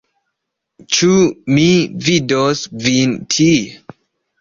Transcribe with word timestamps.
Ĉu 0.95 1.11
mi 1.59 1.67
vidos 2.09 2.67
vin 2.89 3.17
tie? 3.37 3.97